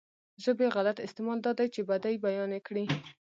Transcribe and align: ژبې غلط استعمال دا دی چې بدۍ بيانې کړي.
ژبې 0.43 0.67
غلط 0.75 0.97
استعمال 1.05 1.39
دا 1.41 1.51
دی 1.59 1.67
چې 1.75 1.81
بدۍ 1.89 2.15
بيانې 2.25 2.59
کړي. 2.67 2.85